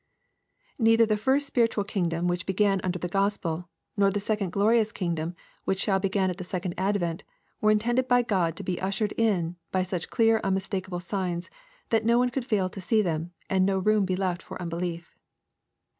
—^Neither 0.83 1.07
the 1.07 1.15
first 1.15 1.45
spiritual 1.45 1.83
Inngdom 1.85 2.25
which 2.27 2.47
began 2.47 2.81
under 2.83 2.97
the 2.97 3.07
Q 3.07 3.19
ospel, 3.19 3.69
nor 3.95 4.09
the 4.09 4.19
second 4.19 4.51
glorious 4.51 4.91
kingdom 4.91 5.35
which 5.65 5.79
shall 5.79 5.99
bt'gin 5.99 6.27
at 6.27 6.37
the 6.39 6.43
second 6.43 6.73
advent, 6.75 7.23
were 7.61 7.69
intended 7.69 8.07
by 8.07 8.23
God 8.23 8.55
to 8.55 8.63
be 8.63 8.81
ushered 8.81 9.11
in 9.11 9.57
by 9.71 9.83
such 9.83 10.09
clear 10.09 10.41
unmistakeable 10.43 11.01
signs, 11.01 11.51
that 11.91 12.03
no 12.03 12.17
one 12.17 12.31
could 12.31 12.45
fail 12.45 12.67
to 12.67 12.81
see 12.81 13.03
tliem, 13.03 13.29
and 13.47 13.63
no 13.63 13.77
room 13.77 14.03
be 14.03 14.15
left 14.15 14.41
for 14.41 14.59
unbelief. 14.59 15.19